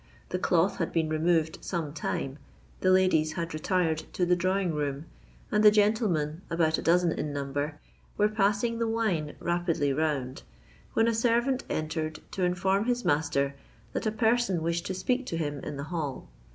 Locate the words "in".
7.11-7.31, 15.59-15.77